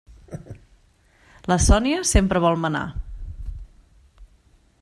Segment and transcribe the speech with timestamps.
[1.51, 2.85] La Sònia sempre vol manar.